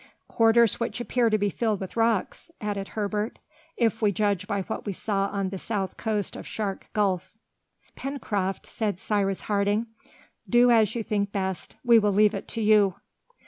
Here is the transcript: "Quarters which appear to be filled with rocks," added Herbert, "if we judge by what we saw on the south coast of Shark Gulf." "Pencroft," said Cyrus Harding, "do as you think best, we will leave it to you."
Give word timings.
"Quarters 0.27 0.79
which 0.79 0.99
appear 0.99 1.29
to 1.29 1.37
be 1.37 1.51
filled 1.51 1.79
with 1.79 1.95
rocks," 1.95 2.49
added 2.59 2.87
Herbert, 2.87 3.37
"if 3.77 4.01
we 4.01 4.11
judge 4.11 4.47
by 4.47 4.63
what 4.63 4.83
we 4.83 4.93
saw 4.93 5.27
on 5.27 5.49
the 5.49 5.59
south 5.59 5.95
coast 5.95 6.35
of 6.35 6.47
Shark 6.47 6.89
Gulf." 6.93 7.35
"Pencroft," 7.95 8.65
said 8.65 8.99
Cyrus 8.99 9.41
Harding, 9.41 9.85
"do 10.49 10.71
as 10.71 10.95
you 10.95 11.03
think 11.03 11.31
best, 11.31 11.75
we 11.85 11.99
will 11.99 12.13
leave 12.13 12.33
it 12.33 12.47
to 12.47 12.61
you." 12.63 12.95